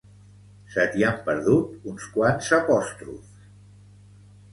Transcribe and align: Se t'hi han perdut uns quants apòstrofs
Se 0.75 0.85
t'hi 0.93 1.03
han 1.09 1.19
perdut 1.27 1.85
uns 1.91 2.07
quants 2.15 2.49
apòstrofs 2.59 3.45